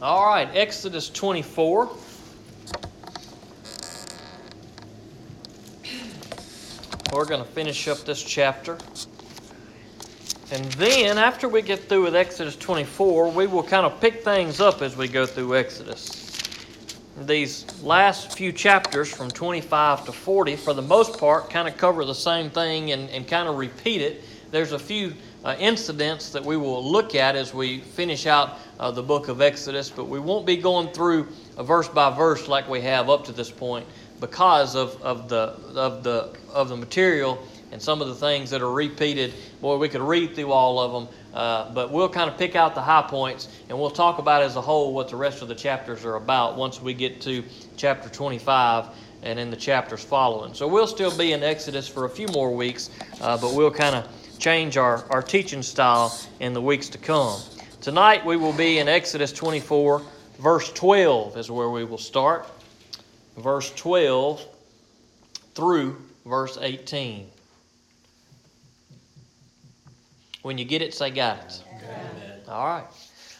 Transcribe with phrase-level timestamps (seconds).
[0.00, 1.90] All right, Exodus 24.
[7.12, 8.78] We're going to finish up this chapter.
[10.52, 14.60] And then, after we get through with Exodus 24, we will kind of pick things
[14.60, 16.38] up as we go through Exodus.
[17.22, 22.04] These last few chapters, from 25 to 40, for the most part, kind of cover
[22.04, 24.22] the same thing and, and kind of repeat it.
[24.52, 28.90] There's a few uh, incidents that we will look at as we finish out uh,
[28.90, 32.68] the book of Exodus, but we won't be going through a verse by verse like
[32.68, 33.86] we have up to this point
[34.20, 37.38] because of, of the of the of the material
[37.70, 39.34] and some of the things that are repeated.
[39.60, 42.74] Boy, we could read through all of them, uh, but we'll kind of pick out
[42.74, 45.54] the high points and we'll talk about as a whole what the rest of the
[45.54, 47.44] chapters are about once we get to
[47.76, 48.86] chapter 25
[49.22, 50.54] and in the chapters following.
[50.54, 53.96] So we'll still be in Exodus for a few more weeks, uh, but we'll kind
[53.96, 54.08] of
[54.38, 57.40] change our, our teaching style in the weeks to come.
[57.80, 60.02] Tonight we will be in Exodus 24,
[60.40, 62.44] verse 12 is where we will start.
[63.36, 64.44] Verse 12
[65.54, 67.28] through verse 18.
[70.42, 71.62] When you get it, say, Got it.
[71.72, 72.40] Amen.
[72.48, 72.86] All right.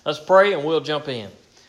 [0.06, 1.28] Let's pray and we'll jump in.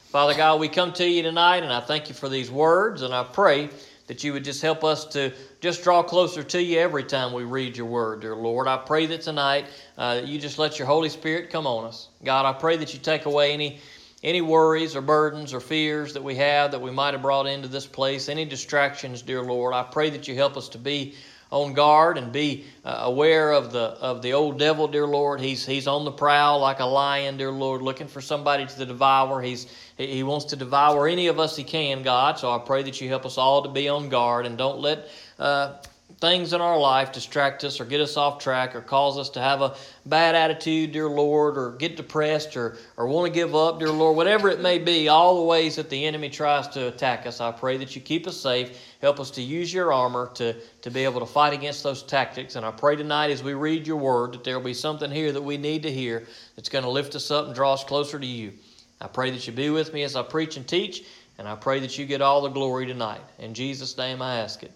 [0.10, 3.16] Father God, we come to you tonight and I thank you for these words and
[3.16, 3.70] I pray
[4.10, 7.44] that you would just help us to just draw closer to you every time we
[7.44, 8.68] read your word, dear Lord.
[8.68, 9.68] I pray that tonight
[10.00, 12.10] uh, you just let your Holy Spirit come on us.
[12.24, 13.80] God, I pray that you take away any
[14.24, 17.68] any worries or burdens or fears that we have that we might have brought into
[17.68, 19.76] this place, any distractions, dear Lord.
[19.76, 21.14] I pray that you help us to be
[21.52, 25.42] on guard and be uh, aware of the of the old devil, dear Lord.
[25.42, 29.42] He's he's on the prowl like a lion, dear Lord, looking for somebody to devour.
[29.42, 32.38] He's he wants to devour any of us he can, God.
[32.38, 35.10] So I pray that you help us all to be on guard and don't let
[35.40, 35.78] uh,
[36.20, 39.40] things in our life distract us or get us off track or cause us to
[39.40, 39.76] have a
[40.06, 44.18] bad attitude, dear Lord, or get depressed or, or want to give up, dear Lord,
[44.18, 47.40] whatever it may be, all the ways that the enemy tries to attack us.
[47.40, 48.78] I pray that you keep us safe.
[49.02, 52.58] Help us to use your armor to, to be able to fight against those tactics.
[52.58, 55.32] And I pray tonight as we read your word that there will be something here
[55.32, 56.28] that we need to hear
[56.58, 58.52] that's going to lift us up and draw us closer to you.
[59.00, 61.06] I pray that you be with me as I preach and teach,
[61.38, 63.22] and I pray that you get all the glory tonight.
[63.38, 64.74] In Jesus' name I ask it.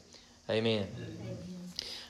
[0.50, 0.88] Amen.
[0.98, 1.38] Amen.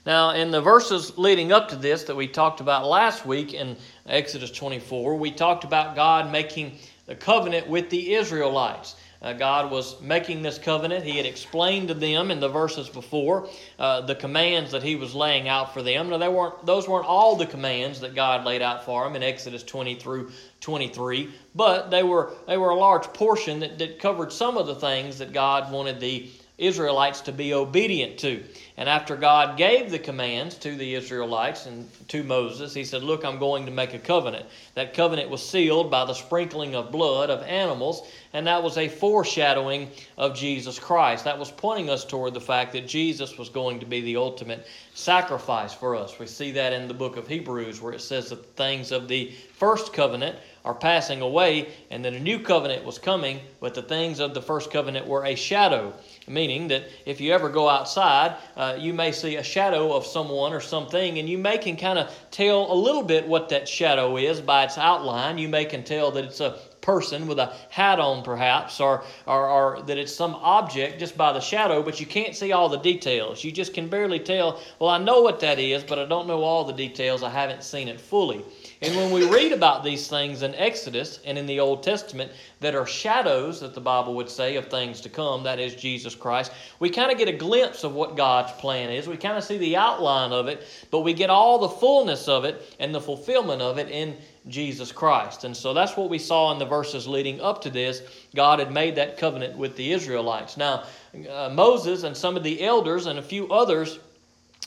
[0.07, 3.77] Now, in the verses leading up to this that we talked about last week in
[4.07, 8.95] Exodus 24, we talked about God making the covenant with the Israelites.
[9.21, 11.05] Uh, God was making this covenant.
[11.05, 13.47] He had explained to them in the verses before
[13.79, 16.09] uh, the commands that He was laying out for them.
[16.09, 19.23] Now, they weren't, those weren't all the commands that God laid out for them in
[19.23, 24.33] Exodus 20 through 23, but they were, they were a large portion that, that covered
[24.33, 28.43] some of the things that God wanted the Israelites to be obedient to.
[28.77, 33.25] And after God gave the commands to the Israelites and to Moses, he said, Look,
[33.25, 34.45] I'm going to make a covenant.
[34.75, 38.87] That covenant was sealed by the sprinkling of blood of animals, and that was a
[38.87, 41.25] foreshadowing of Jesus Christ.
[41.25, 44.67] That was pointing us toward the fact that Jesus was going to be the ultimate
[44.93, 46.17] sacrifice for us.
[46.19, 49.07] We see that in the book of Hebrews, where it says that the things of
[49.07, 53.81] the first covenant are passing away, and that a new covenant was coming, but the
[53.81, 55.93] things of the first covenant were a shadow
[56.27, 60.53] Meaning that if you ever go outside, uh, you may see a shadow of someone
[60.53, 64.15] or something, and you may can kind of tell a little bit what that shadow
[64.15, 65.37] is by its outline.
[65.37, 69.49] You may can tell that it's a person with a hat on, perhaps, or, or,
[69.49, 72.77] or that it's some object just by the shadow, but you can't see all the
[72.77, 73.43] details.
[73.43, 76.43] You just can barely tell, well, I know what that is, but I don't know
[76.43, 77.23] all the details.
[77.23, 78.43] I haven't seen it fully.
[78.81, 82.31] And when we read about these things in Exodus and in the Old Testament
[82.63, 86.15] that are shadows, that the Bible would say, of things to come, that is Jesus
[86.15, 89.07] Christ, we kind of get a glimpse of what God's plan is.
[89.07, 92.45] We kind of see the outline of it, but we get all the fullness of
[92.45, 95.43] it and the fulfillment of it in Jesus Christ.
[95.43, 98.01] And so that's what we saw in the verses leading up to this.
[98.35, 100.57] God had made that covenant with the Israelites.
[100.57, 100.83] Now,
[101.29, 103.99] uh, Moses and some of the elders and a few others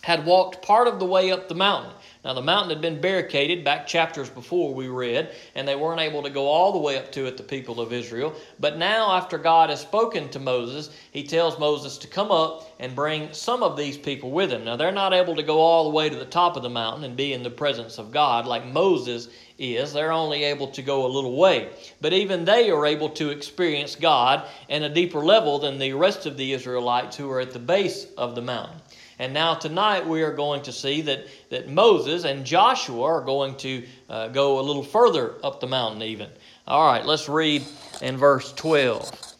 [0.02, 1.92] had walked part of the way up the mountain.
[2.24, 6.24] Now, the mountain had been barricaded back chapters before we read, and they weren't able
[6.24, 8.34] to go all the way up to it, the people of Israel.
[8.58, 12.96] But now, after God has spoken to Moses, he tells Moses to come up and
[12.96, 14.64] bring some of these people with him.
[14.64, 17.04] Now, they're not able to go all the way to the top of the mountain
[17.04, 19.28] and be in the presence of God like Moses
[19.58, 19.92] is.
[19.92, 21.70] They're only able to go a little way.
[22.00, 26.26] But even they are able to experience God in a deeper level than the rest
[26.26, 28.80] of the Israelites who are at the base of the mountain.
[29.18, 33.56] And now tonight we are going to see that, that Moses and Joshua are going
[33.56, 36.28] to uh, go a little further up the mountain, even.
[36.66, 37.64] All right, let's read
[38.02, 39.34] in verse 12.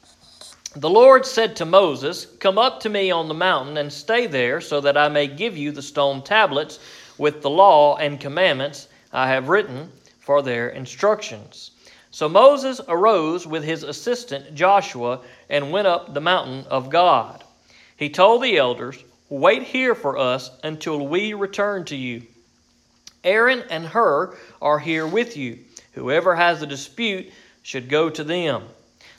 [0.76, 4.61] The Lord said to Moses, Come up to me on the mountain and stay there,
[4.61, 6.78] so that I may give you the stone tablets
[7.19, 9.90] with the law and commandments I have written
[10.20, 11.70] for their instructions.
[12.11, 15.20] So Moses arose with his assistant Joshua
[15.50, 17.44] and went up the mountain of God.
[17.96, 22.23] He told the elders, Wait here for us until we return to you.
[23.25, 25.58] Aaron and Hur are here with you.
[25.94, 27.32] Whoever has a dispute
[27.62, 28.62] should go to them.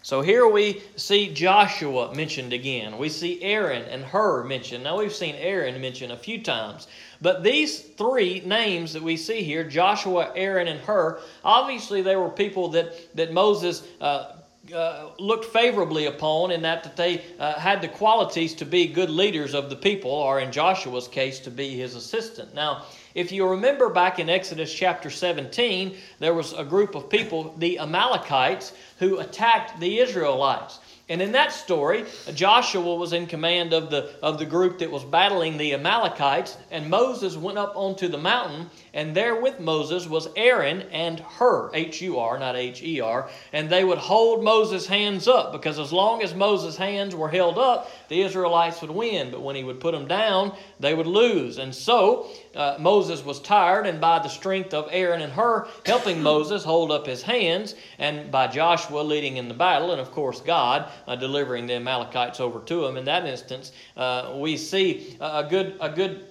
[0.01, 2.97] So here we see Joshua mentioned again.
[2.97, 4.85] We see Aaron and Hur mentioned.
[4.85, 6.87] Now we've seen Aaron mentioned a few times.
[7.21, 12.29] But these three names that we see here Joshua, Aaron, and Hur obviously they were
[12.29, 13.85] people that, that Moses.
[13.99, 14.36] Uh,
[14.73, 19.09] uh, looked favorably upon in that, that they uh, had the qualities to be good
[19.09, 22.53] leaders of the people, or in Joshua's case, to be his assistant.
[22.53, 22.85] Now,
[23.15, 27.79] if you remember back in Exodus chapter 17, there was a group of people, the
[27.79, 30.79] Amalekites, who attacked the Israelites.
[31.09, 32.03] And in that story,
[32.33, 36.89] Joshua was in command of the, of the group that was battling the Amalekites, and
[36.89, 42.01] Moses went up onto the mountain, and there with Moses was Aaron and Hur, H
[42.01, 45.93] U R, not H E R, and they would hold Moses' hands up because as
[45.93, 49.79] long as Moses' hands were held up, the Israelites would win, but when he would
[49.79, 51.59] put them down, they would lose.
[51.59, 56.23] And so uh, Moses was tired, and by the strength of Aaron and Hur helping
[56.23, 60.41] Moses hold up his hands, and by Joshua leading in the battle, and of course
[60.41, 62.97] God uh, delivering the Amalekites over to him.
[62.97, 66.25] In that instance, uh, we see a good a good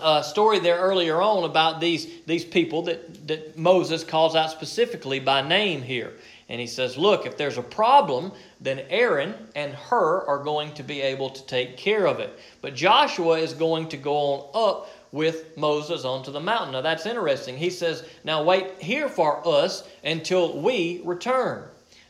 [0.00, 5.20] uh, story there earlier on about these these people that that Moses calls out specifically
[5.20, 6.12] by name here.
[6.48, 10.82] And he says, Look, if there's a problem, then Aaron and Hur are going to
[10.82, 12.38] be able to take care of it.
[12.62, 16.72] But Joshua is going to go on up with Moses onto the mountain.
[16.72, 17.56] Now that's interesting.
[17.56, 21.64] He says, Now wait here for us until we return.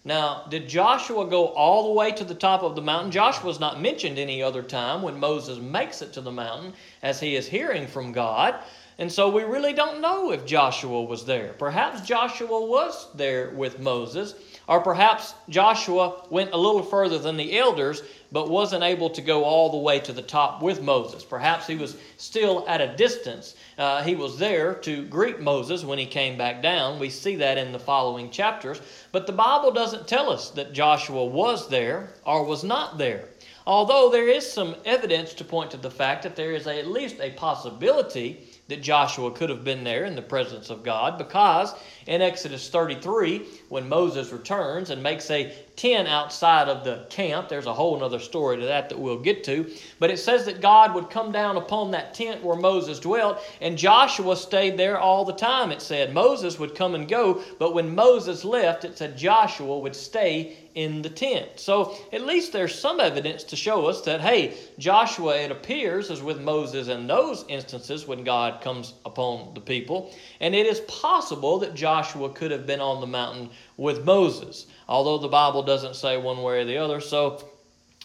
[0.04, 3.10] Now, did Joshua go all the way to the top of the mountain?
[3.10, 6.72] Joshua is not mentioned any other time when Moses makes it to the mountain
[7.02, 8.54] as he is hearing from God.
[9.00, 11.52] And so we really don't know if Joshua was there.
[11.52, 14.34] Perhaps Joshua was there with Moses,
[14.66, 19.44] or perhaps Joshua went a little further than the elders but wasn't able to go
[19.44, 21.24] all the way to the top with Moses.
[21.24, 23.54] Perhaps he was still at a distance.
[23.78, 26.98] Uh, he was there to greet Moses when he came back down.
[26.98, 28.80] We see that in the following chapters.
[29.12, 33.28] But the Bible doesn't tell us that Joshua was there or was not there.
[33.68, 36.86] Although there is some evidence to point to the fact that there is a, at
[36.86, 41.74] least a possibility that Joshua could have been there in the presence of God because
[42.06, 47.66] in Exodus 33, when Moses returns and makes a tent outside of the camp, there's
[47.66, 50.94] a whole other story to that that we'll get to, but it says that God
[50.94, 55.32] would come down upon that tent where Moses dwelt, and Joshua stayed there all the
[55.32, 56.12] time, it said.
[56.12, 61.02] Moses would come and go, but when Moses left, it said Joshua would stay in
[61.02, 61.48] the tent.
[61.56, 66.22] So at least there's some evidence to show us that, hey, Joshua, it appears, is
[66.22, 70.14] with Moses in those instances when God comes upon the people.
[70.40, 75.18] And it is possible that Joshua could have been on the mountain with Moses, although
[75.18, 77.00] the Bible doesn't say one way or the other.
[77.00, 77.48] So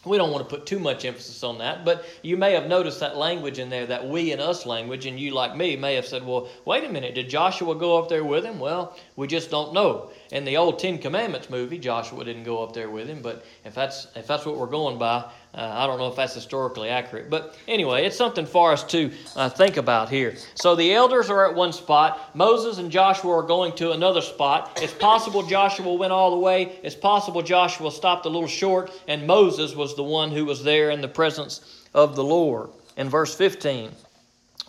[0.05, 2.99] we don't want to put too much emphasis on that, but you may have noticed
[2.99, 6.05] that language in there, that we and us language, and you, like me, may have
[6.05, 8.59] said, Well, wait a minute, did Joshua go up there with him?
[8.59, 10.11] Well, we just don't know.
[10.31, 13.73] In the old Ten Commandments movie, Joshua didn't go up there with him, but if
[13.73, 17.29] that's, if that's what we're going by, uh, I don't know if that's historically accurate,
[17.29, 20.35] but anyway, it's something for us to uh, think about here.
[20.55, 22.35] So the elders are at one spot.
[22.35, 24.79] Moses and Joshua are going to another spot.
[24.81, 26.79] It's possible Joshua went all the way.
[26.81, 30.89] It's possible Joshua stopped a little short, and Moses was the one who was there
[30.89, 32.69] in the presence of the Lord.
[32.97, 33.91] In verse 15,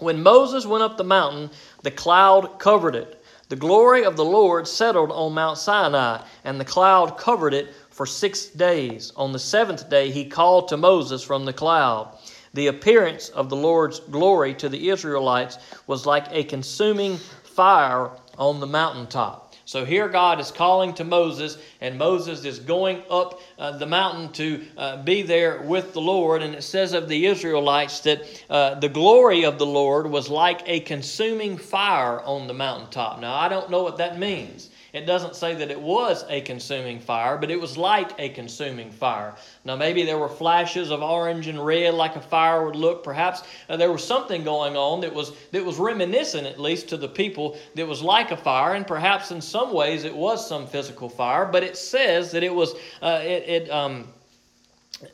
[0.00, 1.50] when Moses went up the mountain,
[1.82, 3.22] the cloud covered it.
[3.48, 8.06] The glory of the Lord settled on Mount Sinai, and the cloud covered it for
[8.06, 9.12] six days.
[9.14, 12.18] On the seventh day, he called to Moses from the cloud.
[12.52, 18.58] The appearance of the Lord's glory to the Israelites was like a consuming fire on
[18.58, 19.54] the mountaintop.
[19.64, 24.32] So here God is calling to Moses, and Moses is going up uh, the mountain
[24.32, 26.42] to uh, be there with the Lord.
[26.42, 30.62] And it says of the Israelites that uh, the glory of the Lord was like
[30.66, 33.20] a consuming fire on the mountaintop.
[33.20, 34.70] Now, I don't know what that means.
[34.94, 38.92] It doesn't say that it was a consuming fire, but it was like a consuming
[38.92, 39.34] fire.
[39.64, 43.02] Now, maybe there were flashes of orange and red like a fire would look.
[43.02, 46.96] Perhaps uh, there was something going on that was, that was reminiscent, at least to
[46.96, 50.64] the people, that was like a fire, and perhaps in some ways it was some
[50.64, 54.13] physical fire, but it says that it was, uh, it, it um,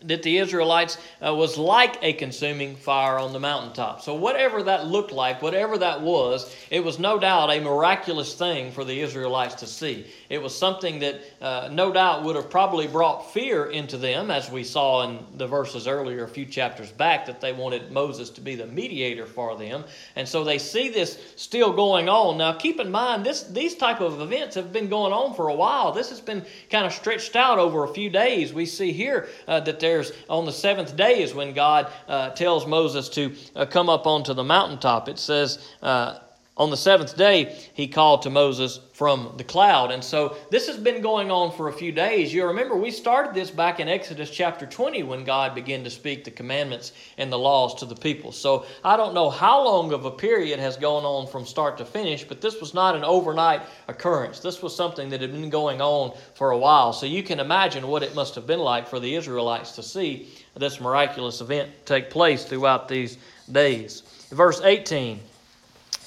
[0.02, 4.02] that the Israelites uh, was like a consuming fire on the mountaintop.
[4.02, 8.72] So, whatever that looked like, whatever that was, it was no doubt a miraculous thing
[8.72, 10.06] for the Israelites to see.
[10.28, 14.50] It was something that uh, no doubt would have probably brought fear into them, as
[14.50, 18.40] we saw in the verses earlier, a few chapters back, that they wanted Moses to
[18.40, 19.84] be the mediator for them.
[20.16, 22.38] And so they see this still going on.
[22.38, 25.54] Now, keep in mind, this, these type of events have been going on for a
[25.54, 25.92] while.
[25.92, 28.52] This has been kind of stretched out over a few days.
[28.52, 32.66] We see here uh, that there's on the seventh day is when God uh, tells
[32.66, 35.08] Moses to uh, come up onto the mountaintop.
[35.08, 36.18] It says, uh,
[36.60, 39.90] on the seventh day, he called to Moses from the cloud.
[39.90, 42.34] And so this has been going on for a few days.
[42.34, 46.22] You remember we started this back in Exodus chapter 20 when God began to speak
[46.22, 48.30] the commandments and the laws to the people.
[48.30, 51.86] So I don't know how long of a period has gone on from start to
[51.86, 54.40] finish, but this was not an overnight occurrence.
[54.40, 56.92] This was something that had been going on for a while.
[56.92, 60.28] So you can imagine what it must have been like for the Israelites to see
[60.54, 63.16] this miraculous event take place throughout these
[63.50, 64.02] days.
[64.30, 65.20] Verse 18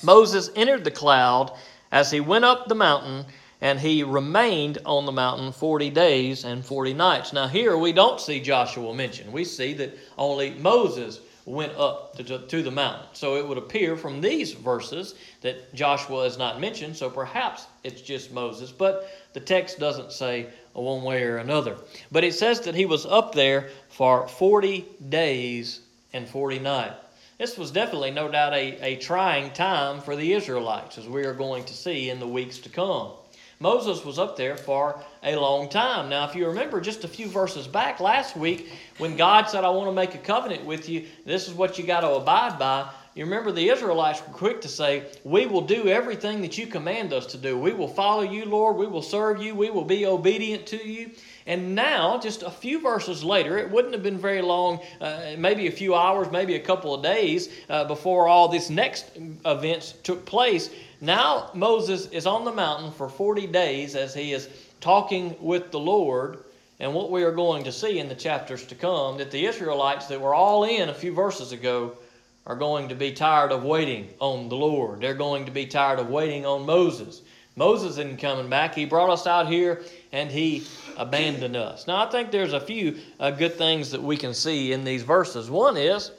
[0.03, 1.55] Moses entered the cloud
[1.91, 3.25] as he went up the mountain,
[3.61, 7.31] and he remained on the mountain 40 days and 40 nights.
[7.31, 9.31] Now, here we don't see Joshua mentioned.
[9.31, 13.05] We see that only Moses went up to, to, the mountain.
[13.13, 18.01] So it would appear from these verses that Joshua is not mentioned, so perhaps it's
[18.01, 21.77] just Moses, but the text doesn't say one way or another.
[22.11, 25.81] But it says that he was up there for 40 days
[26.13, 27.02] and 40 nights.
[27.43, 31.33] This was definitely, no doubt, a, a trying time for the Israelites, as we are
[31.33, 33.11] going to see in the weeks to come.
[33.59, 36.07] Moses was up there for a long time.
[36.07, 39.69] Now, if you remember just a few verses back last week, when God said, I
[39.71, 42.89] want to make a covenant with you, this is what you got to abide by.
[43.15, 47.13] You remember the Israelites were quick to say, We will do everything that you command
[47.13, 47.55] us to do.
[47.55, 48.75] We will follow you, Lord.
[48.75, 49.53] We will serve you.
[49.53, 51.11] We will be obedient to you.
[51.45, 55.67] And now, just a few verses later, it wouldn't have been very long, uh, maybe
[55.67, 59.11] a few hours, maybe a couple of days uh, before all these next
[59.45, 60.71] events took place.
[60.99, 64.49] Now, Moses is on the mountain for 40 days as he is
[64.81, 66.39] talking with the Lord.
[66.79, 70.07] And what we are going to see in the chapters to come, that the Israelites
[70.07, 71.95] that were all in a few verses ago
[72.45, 75.01] are going to be tired of waiting on the Lord.
[75.01, 77.21] They're going to be tired of waiting on Moses.
[77.55, 78.73] Moses isn't coming back.
[78.73, 80.65] He brought us out here and he
[80.97, 81.87] abandoned us.
[81.87, 85.03] Now, I think there's a few uh, good things that we can see in these
[85.03, 85.49] verses.
[85.49, 86.11] One is,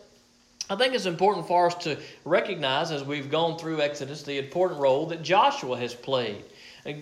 [0.70, 4.80] I think it's important for us to recognize as we've gone through Exodus the important
[4.80, 6.44] role that Joshua has played.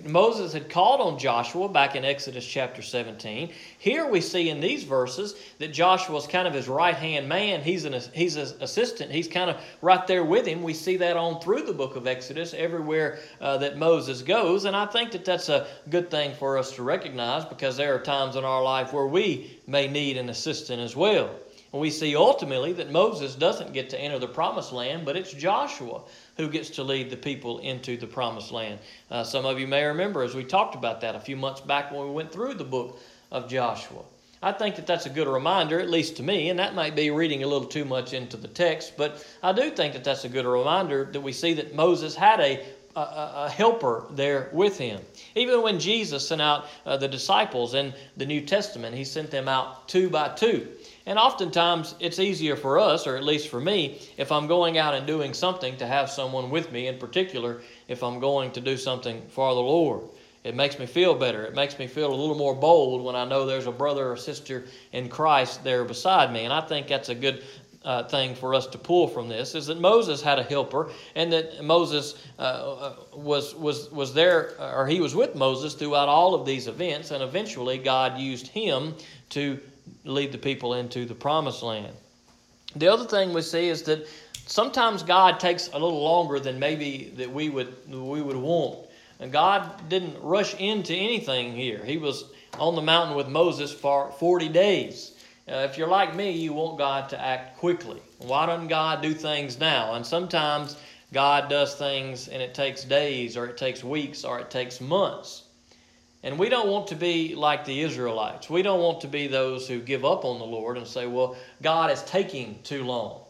[0.05, 3.51] Moses had called on Joshua back in Exodus chapter 17.
[3.79, 7.63] Here we see in these verses that Joshua is kind of his right hand man.
[7.63, 9.11] He's an he's an assistant.
[9.11, 10.63] He's kind of right there with him.
[10.63, 14.77] We see that on through the book of Exodus everywhere uh, that Moses goes, and
[14.77, 18.37] I think that that's a good thing for us to recognize because there are times
[18.37, 21.31] in our life where we may need an assistant as well.
[21.73, 26.03] We see ultimately that Moses doesn't get to enter the promised land, but it's Joshua
[26.37, 28.79] who gets to lead the people into the promised land.
[29.11, 31.91] Uh, some of you may remember as we talked about that a few months back
[31.91, 33.01] when we went through the book
[33.31, 34.03] of Joshua.
[34.43, 37.11] I think that that's a good reminder, at least to me, and that might be
[37.11, 40.29] reading a little too much into the text, but I do think that that's a
[40.29, 42.63] good reminder that we see that Moses had a
[42.95, 45.01] a, a, helper there with him.
[45.35, 49.49] Even when Jesus sent out uh, the disciples in the New Testament, he sent them
[49.49, 50.69] out two by two.
[51.07, 54.95] And oftentimes it's easier for us, or at least for me, if I'm going out
[54.95, 58.77] and doing something to have someone with me, in particular, if I'm going to do
[58.77, 60.03] something for the Lord.
[60.45, 61.45] It makes me feel better.
[61.45, 64.17] It makes me feel a little more bold when I know there's a brother or
[64.17, 66.45] sister in Christ there beside me.
[66.45, 67.45] And I think that's a good
[67.85, 71.33] uh, thing for us to pull from this is that Moses had a helper, and
[71.33, 76.35] that Moses uh, uh was was was there, or he was with Moses throughout all
[76.35, 78.95] of these events, and eventually God used him
[79.31, 79.61] to
[80.05, 81.95] lead the people into the promised land.
[82.77, 84.07] The other thing we see is that
[84.47, 88.79] sometimes God takes a little longer than maybe that we would we would want.
[89.21, 91.85] And God didn't rush into anything here.
[91.85, 92.25] He was
[92.59, 95.13] on the mountain with Moses for 40 days.
[95.49, 98.01] Uh, if you're like me, you want God to act quickly.
[98.19, 99.95] Why doesn't God do things now?
[99.95, 100.77] And sometimes
[101.13, 105.42] God does things and it takes days or it takes weeks or it takes months.
[106.25, 108.49] And we don't want to be like the Israelites.
[108.49, 111.37] We don't want to be those who give up on the Lord and say, well,
[111.63, 113.23] God is taking too long.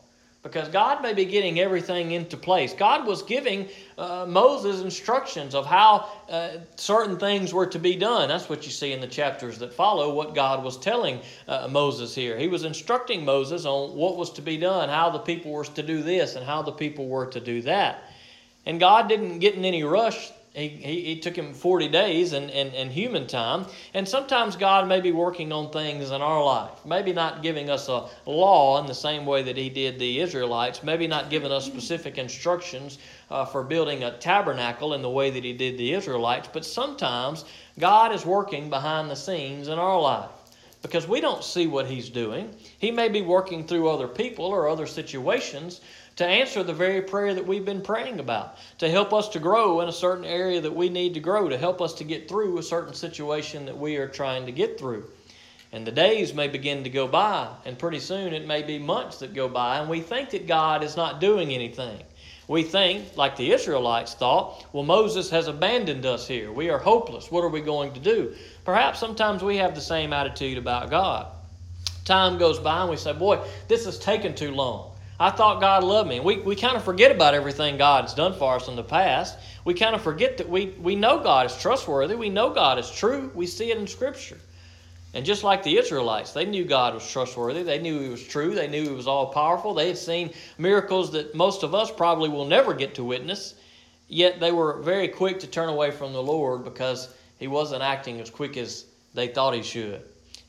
[0.42, 2.74] Because God may be getting everything into place.
[2.74, 8.28] God was giving uh, Moses instructions of how uh, certain things were to be done.
[8.28, 12.12] That's what you see in the chapters that follow, what God was telling uh, Moses
[12.12, 12.36] here.
[12.36, 15.82] He was instructing Moses on what was to be done, how the people were to
[15.82, 18.02] do this, and how the people were to do that.
[18.66, 22.50] And God didn't get in any rush he, he, he, took him 40 days in,
[22.50, 23.64] in, in, human time.
[23.94, 26.84] And sometimes God may be working on things in our life.
[26.84, 30.82] Maybe not giving us a law in the same way that he did the Israelites.
[30.82, 32.98] Maybe not giving us specific instructions
[33.30, 36.50] uh, for building a tabernacle in the way that he did the Israelites.
[36.52, 37.46] But sometimes
[37.78, 40.28] God is working behind the scenes in our life
[40.82, 42.54] because we don't see what he's doing.
[42.78, 45.80] He may be working through other people or other situations
[46.16, 49.80] to answer the very prayer that we've been praying about, to help us to grow
[49.80, 52.58] in a certain area that we need to grow, to help us to get through
[52.58, 55.04] a certain situation that we are trying to get through.
[55.72, 59.18] And the days may begin to go by, and pretty soon it may be months
[59.20, 62.02] that go by, and we think that God is not doing anything.
[62.46, 66.52] We think, like the Israelites thought, well, Moses has abandoned us here.
[66.52, 67.30] We are hopeless.
[67.30, 68.34] What are we going to do?
[68.66, 71.28] Perhaps sometimes we have the same attitude about God.
[72.04, 73.38] Time goes by and we say, boy,
[73.68, 74.91] this has taken too long.
[75.22, 76.18] I thought God loved me.
[76.18, 79.38] We, we kind of forget about everything God's done for us in the past.
[79.64, 82.16] We kind of forget that we, we know God is trustworthy.
[82.16, 83.30] We know God is true.
[83.32, 84.40] We see it in Scripture.
[85.14, 87.62] And just like the Israelites, they knew God was trustworthy.
[87.62, 88.52] They knew He was true.
[88.56, 89.74] They knew He was all powerful.
[89.74, 93.54] They had seen miracles that most of us probably will never get to witness.
[94.08, 98.20] Yet they were very quick to turn away from the Lord because He wasn't acting
[98.20, 100.02] as quick as they thought He should.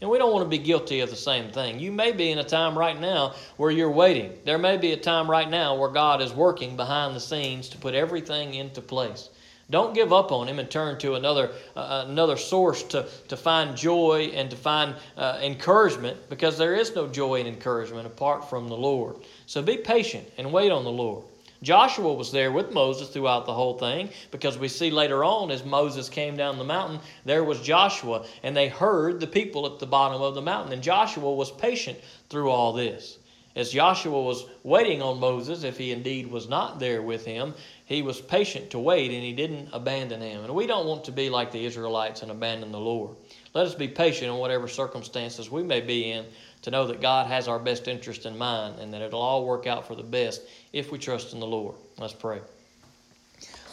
[0.04, 1.80] And we don't want to be guilty of the same thing.
[1.80, 4.34] You may be in a time right now where you're waiting.
[4.44, 7.78] There may be a time right now where God is working behind the scenes to
[7.78, 9.30] put everything into place.
[9.70, 13.78] Don't give up on Him and turn to another, uh, another source to, to find
[13.78, 18.68] joy and to find uh, encouragement because there is no joy and encouragement apart from
[18.68, 19.16] the Lord.
[19.46, 21.24] So be patient and wait on the Lord.
[21.64, 25.64] Joshua was there with Moses throughout the whole thing because we see later on as
[25.64, 29.88] Moses came down the mountain, there was Joshua, and they heard the people at the
[29.88, 30.74] bottom of the mountain.
[30.74, 31.98] And Joshua was patient
[32.30, 33.18] through all this.
[33.56, 37.54] As Joshua was waiting on Moses, if he indeed was not there with him,
[37.86, 40.44] he was patient to wait and he didn't abandon him.
[40.44, 43.16] And we don't want to be like the Israelites and abandon the Lord.
[43.54, 46.26] Let us be patient in whatever circumstances we may be in
[46.64, 49.68] to know that God has our best interest in mind and that it'll all work
[49.68, 50.42] out for the best
[50.72, 51.76] if we trust in the Lord.
[51.98, 52.42] Let's pray.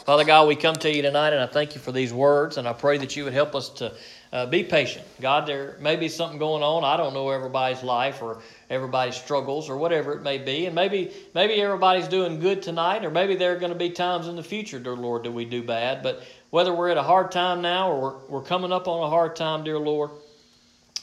[0.04, 2.66] Father God, we come to you tonight and I thank you for these words and
[2.66, 3.92] I pray that you would help us to
[4.32, 5.06] uh, be patient.
[5.20, 6.82] God, there may be something going on.
[6.82, 10.66] I don't know everybody's life or everybody's struggles or whatever it may be.
[10.66, 14.26] And maybe maybe everybody's doing good tonight or maybe there are going to be times
[14.26, 16.02] in the future, dear Lord, that we do bad.
[16.02, 19.10] But whether we're at a hard time now or we're, we're coming up on a
[19.10, 20.10] hard time, dear Lord,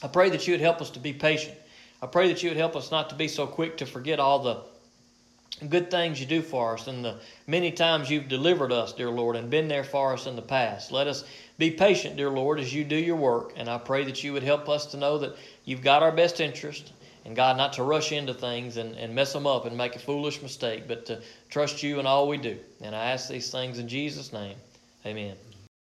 [0.02, 1.56] I pray that you would help us to be patient.
[2.00, 4.38] I pray that you would help us not to be so quick to forget all
[4.38, 4.62] the
[5.68, 9.34] good things you do for us and the many times you've delivered us, dear Lord,
[9.34, 10.92] and been there for us in the past.
[10.92, 11.24] Let us
[11.58, 13.54] be patient, dear Lord, as you do your work.
[13.56, 16.40] And I pray that you would help us to know that you've got our best
[16.40, 16.92] interest.
[17.24, 19.98] And God, not to rush into things and, and mess them up and make a
[19.98, 22.56] foolish mistake, but to trust you in all we do.
[22.80, 24.56] And I ask these things in Jesus' name.
[25.04, 25.36] Amen.